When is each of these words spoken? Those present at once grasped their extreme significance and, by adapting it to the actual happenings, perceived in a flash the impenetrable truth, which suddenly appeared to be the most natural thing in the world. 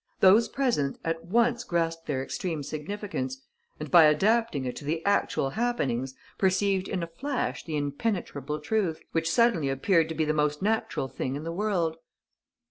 Those 0.19 0.49
present 0.49 0.97
at 1.05 1.25
once 1.25 1.63
grasped 1.63 2.07
their 2.07 2.23
extreme 2.23 2.63
significance 2.63 3.39
and, 3.79 3.91
by 3.91 4.05
adapting 4.05 4.65
it 4.65 4.75
to 4.77 4.83
the 4.83 5.05
actual 5.05 5.51
happenings, 5.51 6.15
perceived 6.39 6.87
in 6.87 7.03
a 7.03 7.07
flash 7.07 7.63
the 7.63 7.77
impenetrable 7.77 8.59
truth, 8.59 8.99
which 9.11 9.29
suddenly 9.29 9.69
appeared 9.69 10.09
to 10.09 10.15
be 10.15 10.25
the 10.25 10.33
most 10.33 10.59
natural 10.59 11.07
thing 11.07 11.35
in 11.35 11.43
the 11.43 11.51
world. 11.51 11.97